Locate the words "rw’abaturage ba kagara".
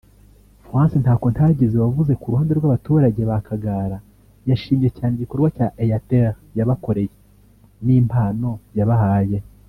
2.57-3.97